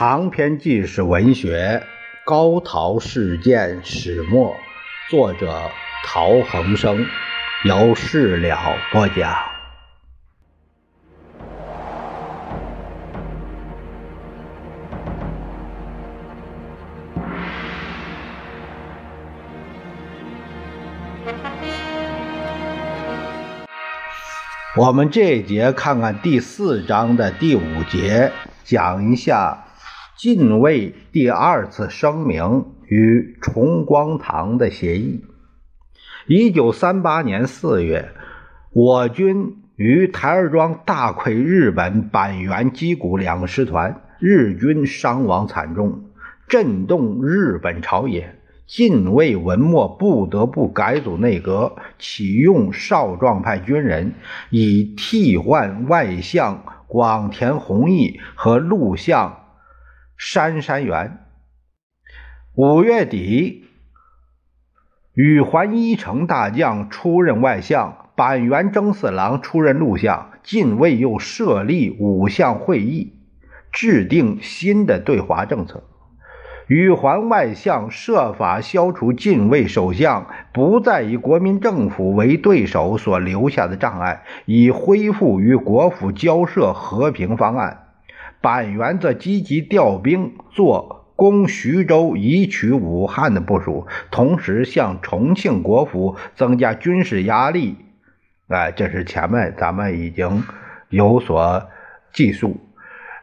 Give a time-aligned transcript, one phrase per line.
[0.00, 1.82] 长篇纪实文学
[2.24, 4.54] 《高陶事件始末》，
[5.10, 5.70] 作者
[6.06, 7.04] 陶恒生，
[7.64, 8.56] 由事了
[8.90, 9.36] 播讲。
[24.78, 28.32] 我们这一节看看第四章的第五节，
[28.64, 29.66] 讲一下。
[30.22, 35.24] 晋魏第二次声明与崇光堂的协议。
[36.26, 38.10] 一九三八年四月，
[38.74, 46.04] 我军于台儿庄大溃日本板垣矶谷两师团，日军伤亡惨重，
[46.46, 48.36] 震动日本朝野。
[48.66, 54.12] 晋卫文末不得不改组内阁，启用少壮派军人，
[54.50, 59.39] 以替换外相广田弘毅和陆相。
[60.22, 61.18] 山山原。
[62.54, 63.64] 五月底，
[65.14, 70.32] 羽环一城大将出任外相，板垣征四郎出任陆相。
[70.42, 73.14] 近卫又设立五项会议，
[73.72, 75.84] 制定新的对华政策。
[76.66, 87.79] 羽环外相设法消除近卫首相不再以国民政府为对手所留下的障碍，以恢复与国府交涉和平方案。
[88.40, 97.76] 板垣则积极调兵做攻徐州、以取武汉的部署，同时向重庆国府增加军事压力。
[98.48, 100.42] 哎，这是前面咱们已经
[100.88, 101.68] 有所
[102.12, 102.58] 记述。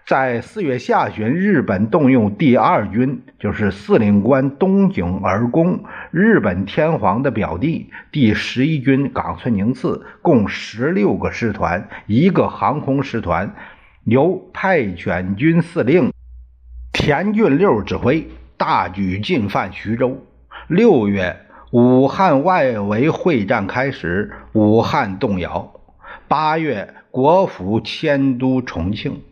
[0.06, 13.54] 在四月下旬，日本动用第二军，就是司令官东井而攻日本天皇的表弟第十一军冈村宁次，共十六个师团，一个航空师团。
[14.08, 16.14] 由派遣军司令
[16.94, 18.26] 田俊六指挥，
[18.56, 20.26] 大举进犯徐州。
[20.70, 21.36] 六月，
[21.72, 25.74] 武汉外围会战开始，武汉动摇。
[26.30, 29.24] 八月，国府迁都重庆。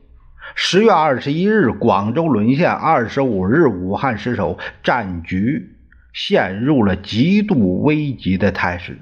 [0.55, 2.69] 十月二十一日，广州沦陷。
[2.69, 5.77] 二十五日，武汉失守，战局
[6.11, 8.97] 陷入了极度危急的态势。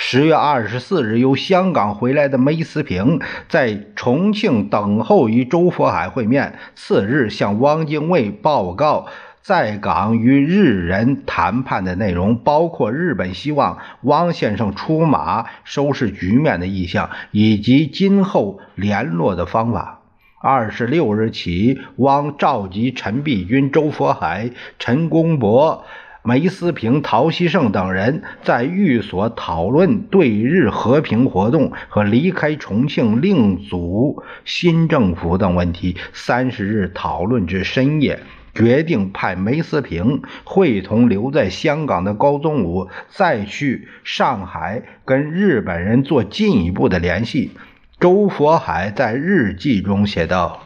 [0.00, 6.56] 十月二十四日，由香港回来的梅思平在重庆等候与周佛海会面。
[6.76, 9.08] 次日，向汪精卫报告
[9.42, 20.02] 在港与日人谈判的内容，包括日本希望汪先生出马收拾局面的意向，以及今后联络的方法。
[20.40, 25.84] 二十六日起，汪召集陈璧君、周佛海、陈公博。
[26.28, 35.96] 梅思平、陶希圣等人在寓所讨论对日和平活动和离开重庆另组新政府等问题。
[36.12, 38.20] 三十日讨论至深夜，
[38.54, 47.52] 决定派梅思平会同留在香港的高宗武再去上海跟日本人做进一步的联系。
[47.98, 50.64] 周佛海在日记中写道：“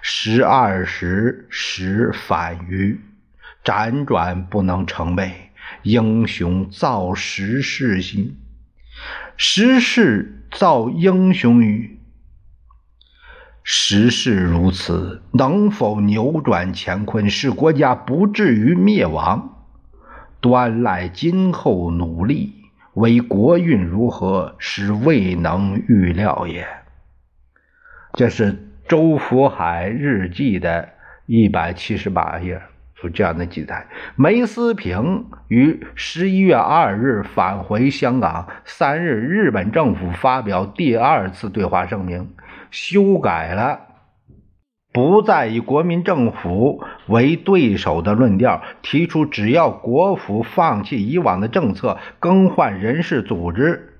[0.00, 3.00] 十二时时返渝。”
[3.66, 5.50] 辗转不能成为，
[5.82, 8.36] 英雄造时势心，
[9.36, 11.98] 时势造英雄语。
[13.64, 19.64] 时势如此，能否扭转乾坤，使国家不至于灭亡，
[20.40, 22.52] 端赖今后努力。
[22.94, 26.64] 为国运如何，是未能预料也。
[28.12, 30.90] 这是周福海日记的
[31.26, 32.62] 一百七十八页。
[33.02, 33.86] 有这样的记载：
[34.16, 38.48] 梅思平于十一月二日返回香港。
[38.64, 42.34] 三日，日本政府发表第二次对华声明，
[42.70, 43.80] 修改了
[44.92, 53.92] 不再以国民政府为对手的论调，提出只要国府放弃以往的政策，更换人事组织，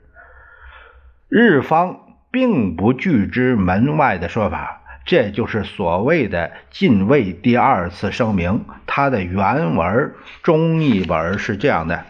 [1.29, 1.99] 日方
[2.31, 4.81] 并不拒之门外的说法。
[5.07, 8.65] 这就是所谓的晋卫第二次声明。
[8.87, 10.13] 它的原文
[10.43, 12.05] 中译本是这样的：“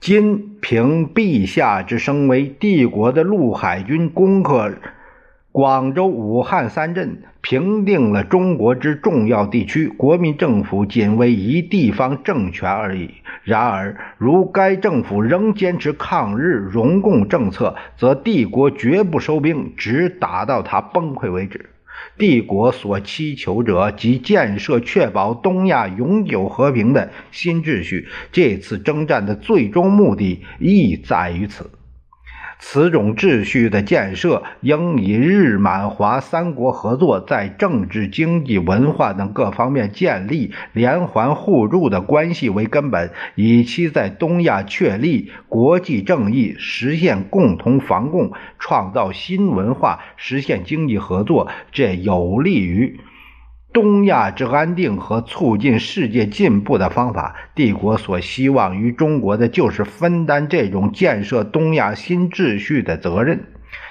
[0.00, 4.72] 今凭陛下之声威，帝国的陆海军攻克
[5.52, 9.86] 广州、武汉三镇，平定了中国之重要地区。
[9.88, 13.10] 国民政府仅为一地方政权而已。
[13.42, 21.68] 然而，如该政府仍坚持抗日荣共政策，则帝国绝不收兵，直打到他崩溃为止。”
[22.18, 28.08] 帝国所祈求者及建设确保东亚永久和平的新秩序。
[28.32, 31.70] 这次征战的最终目的亦在于此。
[32.66, 51.48] 此种秩序的建设应以日满华三国合作，在政治、经济、文化等各方面建立连环互助的关系为根本，以期在东亚确立国际正义，实现共同防共，创造新文化，实现经济合作。
[51.70, 52.98] 这有利于。
[53.74, 63.46] 东亚之安定和促进世界进步的方法，帝国所希望于中国的就是分担这种建设东亚新秩序的责任。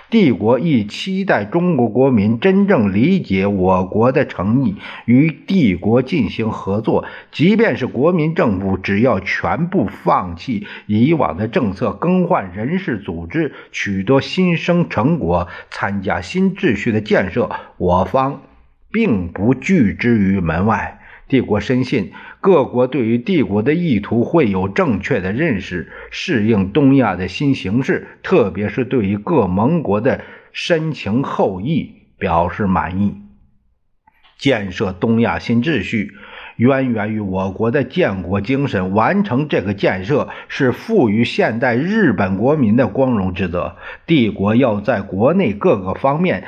[0.09, 7.03] 帝国亦期待中国国民真正理解我国的诚意，与帝国进行合作。
[7.31, 18.39] 即便是国民政府，只要全部放弃以往的政策，更换人事组织，取得新生成果，参加新秩序的建设，我方。
[18.93, 21.01] 并不拒之于门外。
[21.27, 33.15] 帝国深信，各国对于帝国的意图会有正确的认识，适应东亚的新形势，特别是对于各盟国的深情厚谊表示满意。
[34.37, 36.11] 建设东亚新秩序，
[36.57, 38.93] 渊源于我国的建国精神。
[38.93, 43.77] 完成这个建设，是赋予现代日本国民的光荣之责。
[44.05, 46.43] 帝国要在国内各个方面。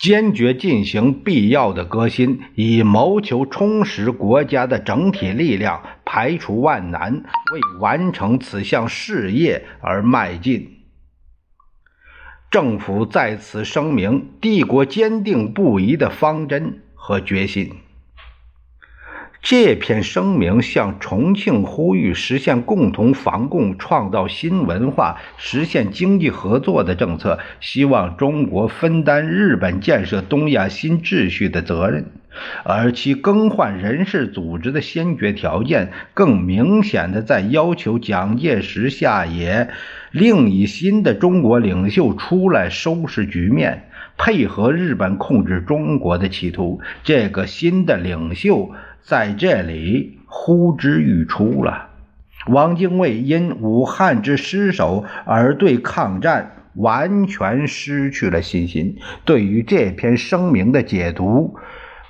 [0.00, 7.12] 坚决进行必要的革新，以谋求充实国家的整体力量，排除万难，
[7.52, 10.78] 为完成此项事业而迈进。
[12.50, 17.79] 政府在此声明帝国坚定不移的方针和决心。
[19.42, 32.04] 这篇声明向重庆呼吁实现共同防共、创造新文化、实现经济合作的政策，希望中国分担日本建设东亚新秩序的责任。
[32.64, 39.70] 而其更换人事组织的先决条件，更明显的在要求蒋介石下野，
[40.12, 43.88] 另以新的中国领袖出来收拾局面，
[44.18, 46.80] 配合日本控制中国的企图。
[47.02, 48.70] 这个新的领袖。
[49.02, 51.88] 在这里呼之欲出了。
[52.46, 61.56] 汪精卫因武汉之失守而对抗战完全失去了信心，对于这篇声明的解读，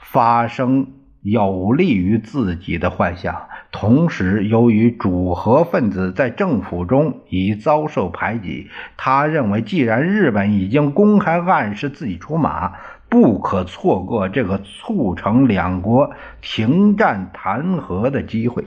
[0.03, 0.87] 发生
[1.23, 3.49] 有利于自己的幻想。
[3.73, 12.73] 同时，由于主和分子在政府中已遭受排挤，他认为，既然日本已经公开暗示自己出马。
[13.11, 18.65] 不可错过这个促成两国停战谈和的机会。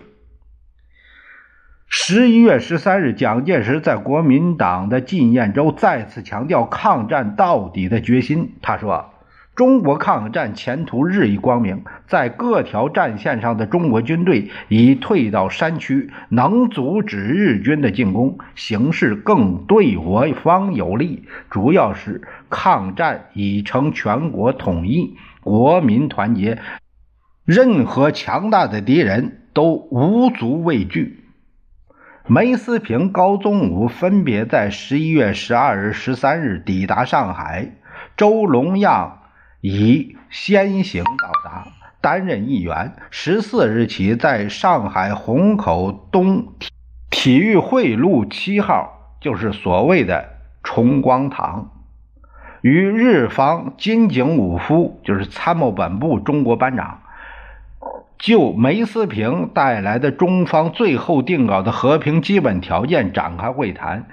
[1.87, 8.57] 十一月十三日，蒋介石在国民党的纪念周再次强调抗战到底的决心。
[8.61, 9.12] 他说。
[9.55, 21.25] 中国抗战前途日益光明，在各条战线上的中国军队已退到山区，能阻止日军的进攻，形势更对我方有利。
[21.51, 26.57] 主要是抗战已成全国统一，国民团结，
[27.45, 31.19] 任何强大的敌人都无足畏惧。
[32.25, 37.75] 梅思平、高宗武分别在十一月十二日、十三日抵达上海，
[38.17, 39.19] 周龙样。
[39.63, 41.67] 已先行到达，
[42.01, 42.95] 担任议员。
[43.11, 46.49] 十四日起，在上海虹口东
[47.09, 50.31] 体育会路七号，就是所谓的
[50.63, 51.71] 崇光堂，
[52.59, 56.99] 与日方金井武夫，就是参谋本部中国班长，
[58.17, 64.07] 就梅思平带来的中方最后定稿的和平基本条件展开会谈。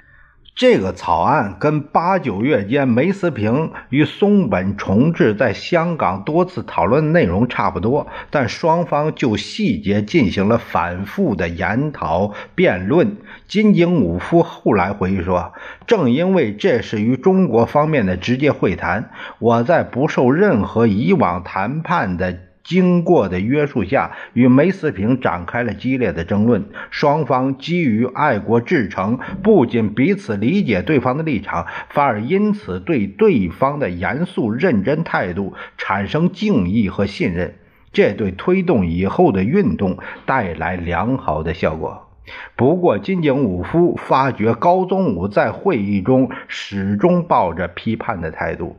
[0.53, 13.17] 这个草案跟八九月间梅思平与松本重治在香港多次讨论内容差不多，但双方就细节进行了反复的研讨辩论。
[13.47, 15.53] 金井武夫后来回忆说
[15.87, 26.69] ：“正因为这是与中国方面的直接会谈，我在不受任何以往谈判的。”经过的约束下，与梅思平展开了激烈的争论。
[26.89, 37.55] 双方基于爱国至诚，不仅彼此理解对方的立场，反而因此对对方的严肃认真态度产生敬意和信任。
[37.93, 42.07] 这对推动以后的运动带来良好的效果。
[42.55, 48.77] 不过，金井武夫发觉高宗武在会议中始终抱着批判的态度。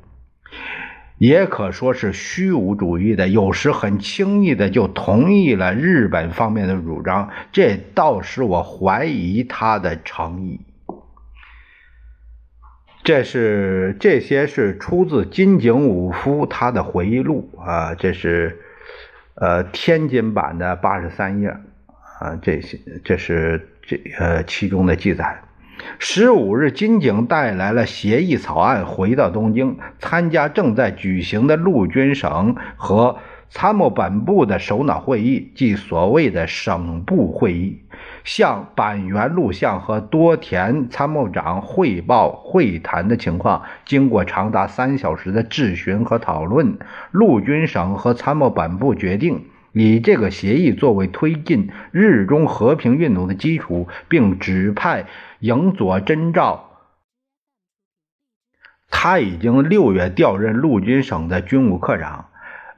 [1.23, 10.61] 也可说是虚无主义的，有时很轻易的就同意了日本方面的主张，这倒使我怀疑他的诚意。
[13.05, 18.59] 这是这些是出自金井武夫他的回忆录啊，这是
[19.37, 21.57] 呃天津版的八十三页
[22.19, 25.41] 啊，这些这是这呃其中的记载。
[25.99, 37.83] 十五日，金井带来了协议草案，回到东京，参加正在举行的陆军省和参谋本部的首脑会议，即所谓的省部会议，
[38.25, 43.63] 向板垣陆相和多田参谋长汇报会谈的情况。
[43.85, 46.79] 经过长达三小时的质询和讨论，
[47.11, 49.45] 陆军省和参谋本部决定。
[49.73, 55.07] 以这个协议作为推进日中和平运动的基础，并指派
[55.41, 56.71] 影佐真照，
[58.91, 62.27] 他已经六月调任陆军省的军务科长，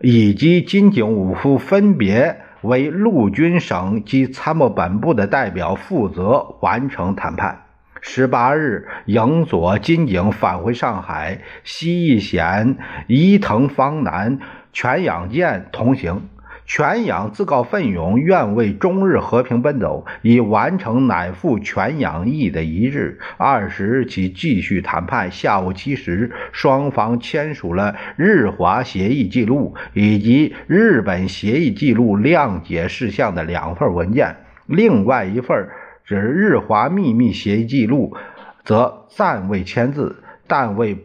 [0.01, 7.63] 以及金井武夫分别为陆军省及参谋本部的代表，负责完成谈判。
[8.01, 14.39] 十八日，影佐、金井返回上海，西义贤、伊藤芳南、
[14.73, 16.29] 全养健同行。
[16.67, 23.19] 全仰自告奋勇，愿为中日和平奔走，以完成乃父全仰义的遗志。
[23.37, 25.31] 二十日起继续谈判。
[25.31, 34.37] 下午七时，双方签署了日华协议记录以及日本协议记录谅解事项的两份文件。
[34.67, 35.69] 另外一份
[36.05, 38.17] 指日华秘密协议记录，
[38.65, 40.17] 则暂未签字，
[40.47, 40.97] 但为。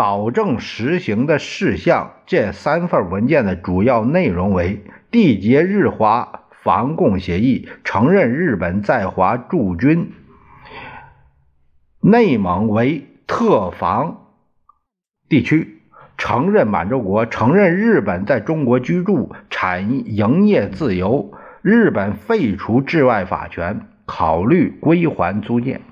[0.00, 10.12] 保证实行的事项，这三份文件的主要内容为：缔结日华防共协议，承认日本在华驻军
[12.00, 14.28] 内蒙为特防
[15.28, 15.82] 地区，
[16.16, 21.30] 承认满洲国，承认日本在中国居住、产营业自由，
[21.60, 25.82] 日本废除治外法权，考虑归还租界。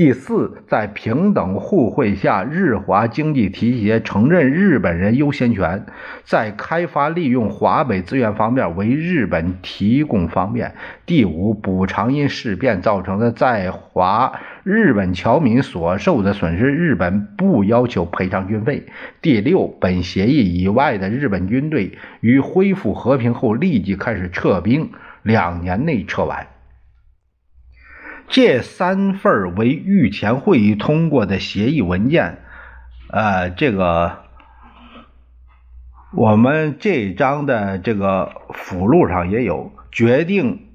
[0.00, 5.84] 第四，在平等互惠下，日华经济提携承认日本人优先权，
[6.24, 10.72] 在开发利用华北资源方面为日本提供方便。
[11.04, 18.86] 第五，补偿因事变造成的在华日本侨民所受的损失，日本不要求赔偿军费。
[19.20, 24.92] 第六，本协议以外的日本军队于恢复和平后立即开始撤兵，
[25.22, 26.46] 两年内撤完。
[28.30, 32.38] 这三份为御前会议通过的协议文件，
[33.08, 34.18] 呃，这个
[36.14, 40.68] 我们这章的这个附录上也有决定，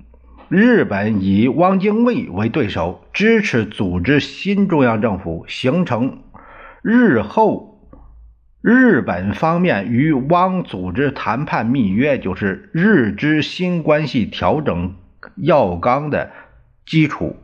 [0.49, 6.23] 日本以汪精卫为对手，支持组织新中央政府，形成
[6.81, 7.89] 日后
[8.59, 14.93] 日本方面与汪组织谈判密约，就是日之新关系调整
[15.37, 16.31] 要纲的
[16.85, 17.37] 基础。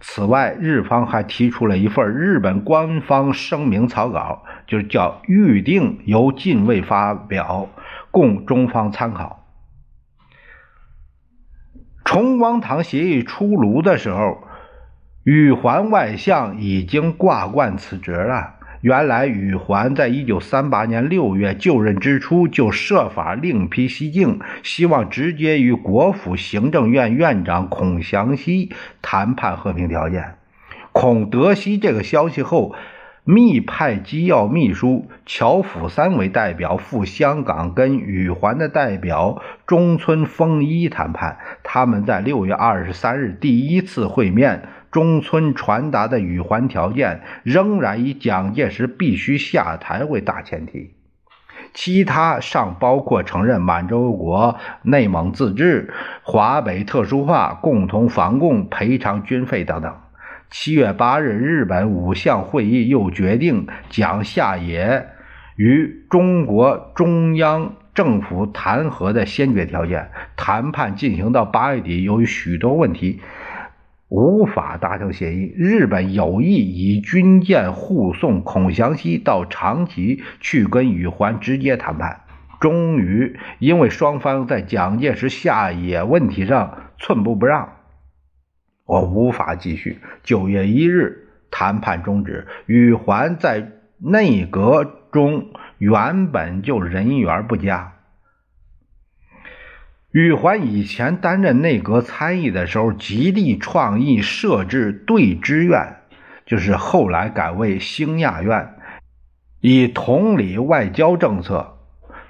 [0.00, 7.68] 此外，日方还提出了一份日本官方声明草稿，就是叫预定由近卫发表，
[8.10, 9.46] 供中方参考。
[12.04, 14.42] 崇光堂协议出炉的时候，
[15.22, 18.54] 宇环外相已经挂冠辞职了。
[18.80, 28.70] 原来宇环在一九三八年六月就任之初就设法另辟蹊径，希望直接与国府行政院院长孔祥熙
[29.02, 30.36] 谈判和平条件。
[30.92, 32.74] 孔德熙这个消息后，
[33.24, 41.36] 密派机要秘书乔辅三为代表赴香港，跟宇环的代表中村丰一谈判。
[41.62, 44.62] 他们在六月二十三日第一次会面。
[44.90, 50.94] 中村传达的与还条件仍然以蒋介石必须下台为大前提，
[51.72, 55.92] 其他尚包括承认满洲国内蒙自治、
[56.22, 59.94] 华北特殊化、共同防共、赔偿军费等等。
[60.50, 65.06] 七月八日，日本五项会议又决定蒋下野
[65.54, 70.10] 与中国中央政府谈和的先决条件。
[70.36, 73.20] 谈判进行到八月底，由于许多问题。
[74.10, 75.52] 无法达成协议。
[75.56, 82.20] 日本有意以军舰护送孔祥熙到长崎去跟宇环直接谈判。
[82.60, 87.76] 终于，因为双方在蒋介石下野问题上寸步不让，
[88.84, 89.98] 我无法继续。
[90.22, 92.46] 九月一日，谈判终止。
[92.66, 95.46] 宇环在内阁中
[95.78, 97.94] 原本就人缘不佳。
[100.12, 105.98] 宇环以前担任内阁参议的时候，极力创意设置对支院，
[106.44, 108.74] 就是后来改为兴亚院，
[109.60, 111.76] 以统理外交政策。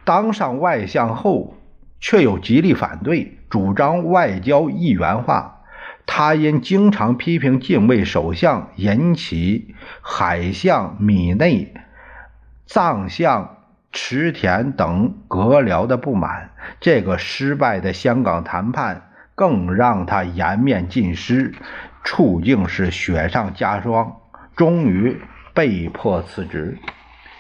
[0.05, 1.57] 当上外相后，
[2.01, 5.63] 却又极力反对，主张外交一元化。
[6.05, 11.73] 他因经常批评近卫首相，引起海相米内、
[12.67, 13.57] 藏相。
[13.93, 21.55] 池田等阁僚的不满，这个失败的香港谈判更让他颜面尽失。
[22.03, 24.17] 处境是雪上加霜，
[24.57, 25.21] 终于
[25.53, 26.79] 被迫辞职。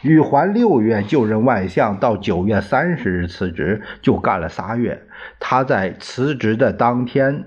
[0.03, 5.07] 宇环六月就任外相，到九月三十日辞职，就干了仨月。
[5.39, 7.45] 他在辞职的当天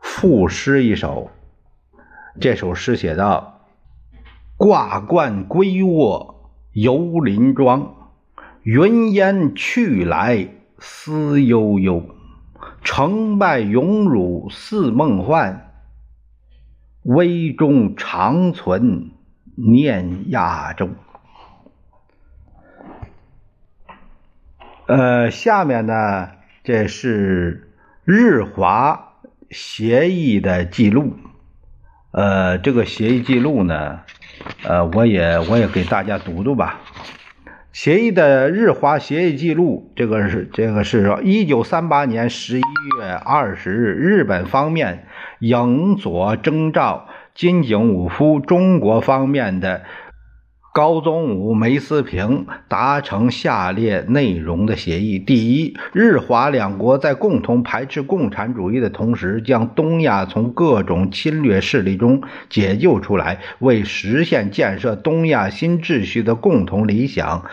[0.00, 1.30] 赋诗一首，
[2.40, 3.60] 这首诗写道
[4.56, 6.37] ：“挂冠归卧
[6.80, 7.94] 游林庄，
[8.62, 12.14] 云烟去来思悠悠。
[12.82, 15.72] 成败荣辱似梦幻，
[17.02, 19.10] 危中长存
[19.56, 20.90] 念亚洲。”
[24.86, 26.30] 呃，下面呢，
[26.64, 27.70] 这是
[28.04, 29.12] 日华
[29.50, 31.12] 协议的记录。
[32.10, 34.00] 呃，这个协议记录呢，
[34.64, 36.80] 呃，我也我也给大家读读吧。
[37.72, 42.62] 协议的日华协议记录，这个是这个是说一九三八年十一
[42.98, 45.06] 月二十日，日本方面
[45.40, 49.82] 影佐征兆金井武夫，中国方面的。
[50.78, 67.44] 高宗武、梅思平达成下列内容的协议：第一，日华两国在共同排斥共产主义的同时，将东亚从各种侵略势力中解救出来，为实现建设东亚新秩序的共同理想。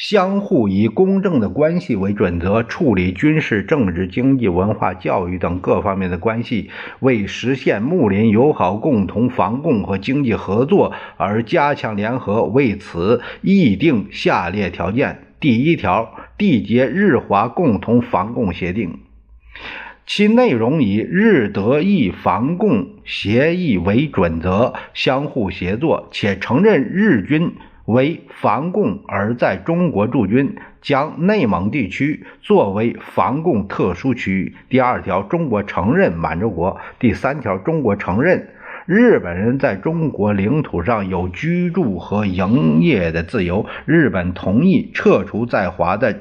[0.00, 12.44] 相互以公正的关系为准则处理军事、政治、经济、文化、教育等各方面的关系，为实现睦邻友好、共同防共和经济合作而加强联合。
[12.44, 19.00] 为此，议定下列条件：第一条，缔结日华共同防共协定，
[20.06, 27.52] 其内容以日德意防共协议为准则，相互协作，且承认日军。
[27.90, 34.54] 为防共而在中国驻军，将内蒙地区作为防共特殊区域。
[34.68, 36.78] 第二条，中国承认满洲国。
[36.98, 38.48] 第三条，中国承认
[38.86, 43.66] 日本人在中国领土上有居住和营业的自由。
[43.84, 46.20] 日本同意撤除在华的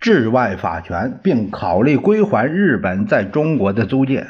[0.00, 4.26] 治外法权，并考虑归还日本在中国的租界。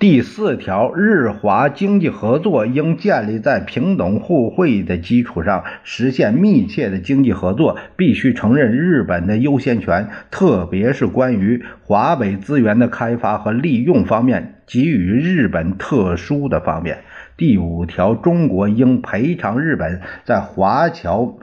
[0.00, 7.76] 第四条，日华经济合作应建立在平等互惠的基础上，实现密切的经济合作。
[7.96, 16.98] 必须承认日本的优先权，特别是关于华北资源的开发和利用方面，给予日本特殊的方面。
[17.36, 21.38] 第五条，中国应赔偿日本在华侨。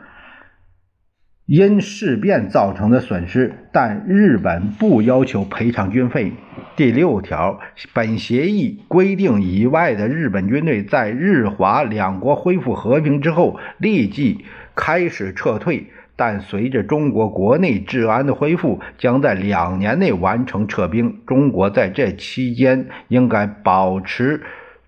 [1.46, 6.34] 因事变造成的损失，但日本不要求赔偿军费。
[6.76, 7.60] 第六条，
[7.94, 21.22] 本协议规定，以外的日本军队在日华两国恢复和平之后立即开始撤退，但随着中国国内治安的恢复，将在两年内完成撤兵。
[21.28, 24.42] 中国在这期间应该保持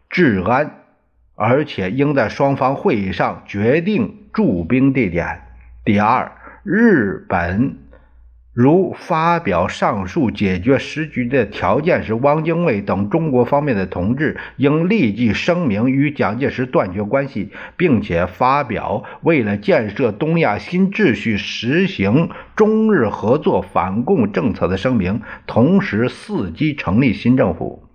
[0.10, 0.72] 治安，
[1.36, 5.42] 而且应在双方会议上决定驻兵地点。
[5.86, 6.32] 第二。
[6.70, 7.78] 日本
[8.54, 27.88] 如发表上述解决时局的条件时，汪精卫等中国方面的同志应立即声明与蒋介石断绝关系，并且发表为了建设东亚新秩序、实行中日合作反共政策的声明，同时伺机成立新政府。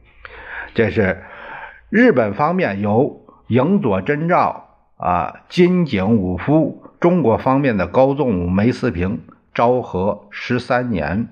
[0.72, 1.22] 这是
[1.90, 6.81] 日本方面由影佐真照啊、金井武夫。
[7.02, 11.26] 中国方面的高宗武、梅思平，昭和十三年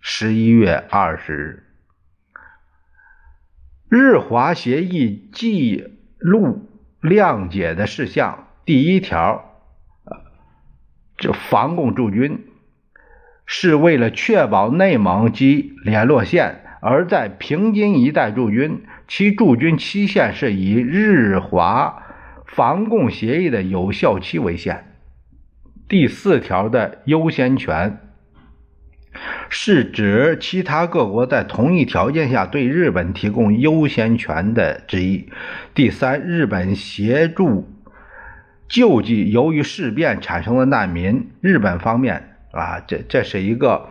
[0.00, 1.62] 十一月二十日，
[3.90, 6.70] 日华协议记录
[7.02, 8.48] 谅解的事项。
[8.64, 9.60] 第一条，
[11.18, 12.46] 这防共驻军
[13.44, 22.02] 是为了确保内蒙及联络线，而在平津一带驻军，其驻军期限是以日华
[22.46, 24.92] 防共协议的有效期为限。
[25.88, 28.00] 第四条的优先权
[29.48, 35.28] 是指其他各国在同一条件下对日本提供优先权的之一。
[35.74, 37.68] 第三，日本协助
[38.66, 43.88] 救济由于事变产生的难民，日本方面啊，这这是一个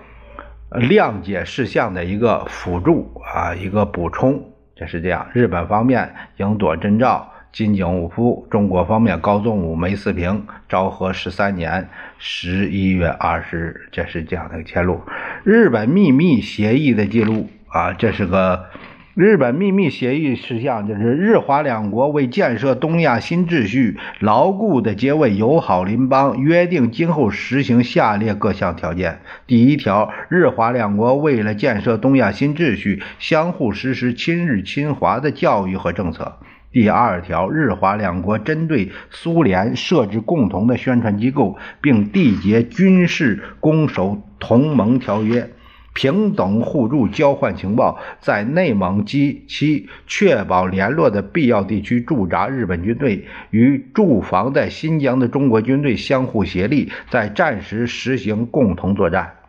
[0.71, 5.27] 谅解事项的一个辅助啊，一个补充，这是这样。
[5.34, 7.33] 日本方面应佐真照。
[7.53, 11.87] 金井武夫，中国方面高宗武、梅思平，昭和十三年
[12.17, 14.99] 十一月二十日，这是这样的一个揭露。
[15.43, 18.65] 日本秘密协议的记录啊，这是个
[19.13, 29.19] 日本秘密协议事项就是日华两国为建设东亚新秩序，牢固的结为友好邻邦，约定今后实行下列各项条件。
[29.45, 36.39] 第一条，日华两国为了建设东亚新秩序，相互实施亲日亲华的教育和政策。
[36.73, 45.51] 第二条，日华两国针对苏联设置共同的宣传机构，并缔结军事攻守同盟条约。
[45.93, 59.42] 平等互助，交换情报，在内蒙及其确保联络的必要地区驻扎日本军队，与驻防在新疆的中国军队相互协力，在战时实行共同作战。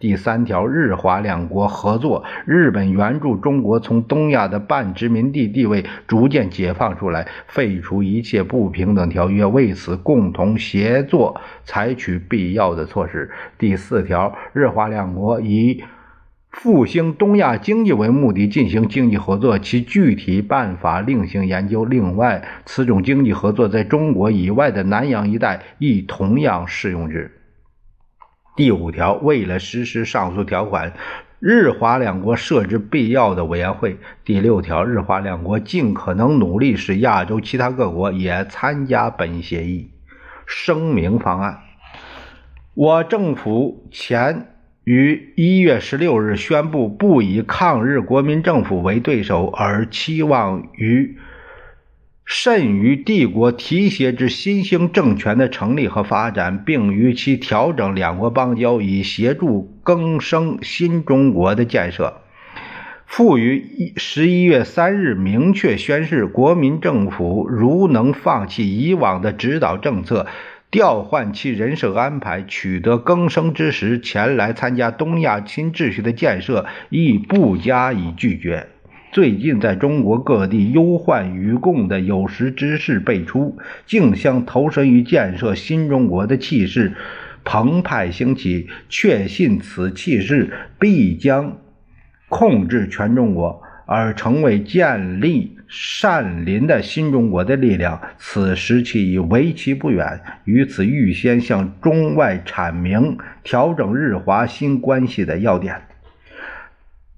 [0.00, 13.30] 第三条，日华两国合作，日本援助中国从东亚的半殖民地地位逐渐解放出来，废除一切不平等条约，为此共同协作，采取必要的措施。
[13.58, 15.84] 第四条，日华两国以
[16.50, 21.84] 复兴东亚经济为目的进行经济合作，其具体办法另行研究。
[21.84, 27.36] 另外，此种经济合作在中国以外的南洋一带亦同样适用之。
[28.60, 30.92] 第五条，为了实施上述条款，
[31.38, 33.96] 日华两国设置必要的委员会。
[34.22, 39.92] 第六条，日华两国尽可能努力使亚洲其他各国也参加本协议。
[40.44, 41.60] 声明方案，
[42.74, 44.48] 我政府前
[44.84, 51.16] 于一月十六日宣布，不以抗日国民政府为对手，而期望于。
[52.32, 62.22] 甚于帝国提携之新兴政权的成立和发展，并与其调整两国邦交，以协助更生新中国的建设。
[63.04, 70.28] 复于十一月三日明确宣示，国民政府如能放弃以往的指导政策，
[70.70, 78.68] 调换其人事安排，取得更生之时，前来参加东亚新秩序的建设，亦不加以拒绝。
[79.12, 86.92] 最近，在中国各地忧患与共的有识之士辈出，竞相投身于建设新中国的气势
[87.42, 91.58] 澎湃兴起，确信此气势必将
[92.28, 98.00] 控制全中国，而成为建立善邻的新中国的力量。
[98.16, 105.82] 此时期已为期不远，于此预先向中外阐明调整日华新关系的要点。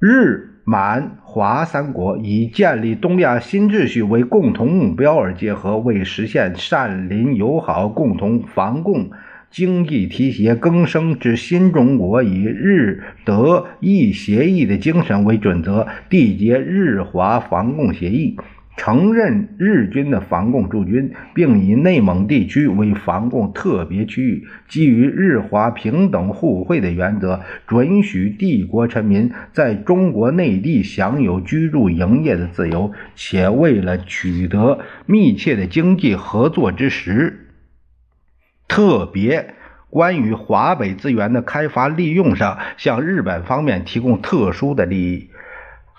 [0.00, 0.48] 日。
[0.64, 9.10] 满华三国以建立东亚新秩序为共同目标而结合，为实现善邻友好、共同防共、
[9.50, 18.36] 经济提携更生之新中国，以日德意协议的精神为准则，缔结日华防共协议。
[18.74, 24.46] 承认日军的防共驻军，并以内蒙地区为防共特别区域。
[24.66, 32.92] 基于日华平等互惠的原则，准许帝国臣民在中国内地享有居住营业的自由。
[33.14, 37.50] 且为了取得密切的经济合作之时，
[38.66, 39.54] 特别
[39.90, 45.30] 关于华北资源的开发利用上，向日本方面提供特殊的利益。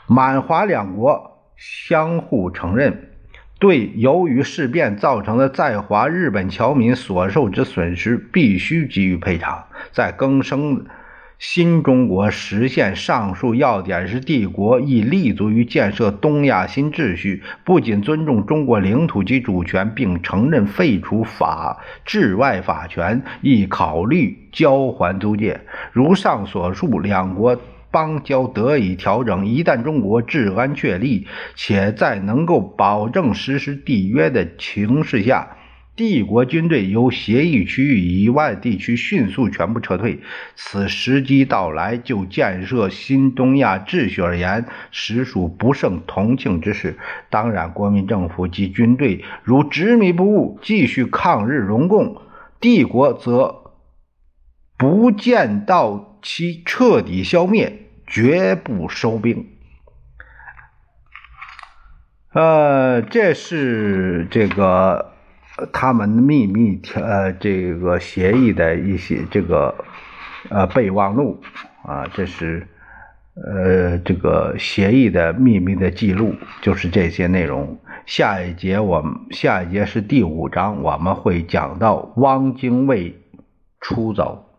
[0.08, 1.33] 满华两国。
[1.66, 3.10] 相互承认，
[3.58, 9.64] 对由于事变造成的在华日本侨民所受之损失，必须给予赔偿。
[9.94, 10.86] 在更生
[11.40, 25.62] 新中国实现上述要点时，帝国亦立足于建设东亚新秩序，不仅尊重中国领土及主权，并承认废除法治外法权，亦考虑交还租界。
[25.94, 27.58] 如上所述，两国。
[27.94, 35.58] 邦交得以调整，一旦中国治安确立，且在能够保证实施缔约的情势下，
[35.96, 40.22] 帝国军队由协议区域以外地区迅速全部撤退，
[40.56, 46.98] 此时机到来，就建设新东亚秩序而言，实属不胜同情之事。
[47.30, 52.18] 当然，国民政府及军队如执迷不悟，继续抗日荣共，
[52.60, 53.76] 帝国则
[54.80, 57.82] 不见到其彻底消灭。
[58.06, 59.48] 绝不收兵。
[62.34, 65.12] 呃，这是这个
[65.72, 69.76] 他们秘密呃这个协议的一些这个
[70.50, 71.42] 呃备忘录
[71.84, 72.68] 啊，这是
[73.36, 77.80] 呃这个协议的秘密的记录，就是这些内容。
[78.08, 83.22] 下一节我们下一节是第五章，我们会讲到汪精卫
[83.80, 84.50] 出走。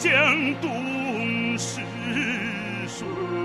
[0.00, 0.10] 江
[0.62, 1.82] 东逝
[2.88, 3.39] 水。